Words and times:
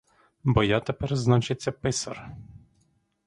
Бо 0.43 0.63
я 0.63 0.79
тепер, 0.79 1.15
значиться, 1.15 1.71
писар. 1.71 2.29